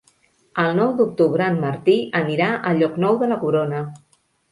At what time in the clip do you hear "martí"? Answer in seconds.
1.63-1.97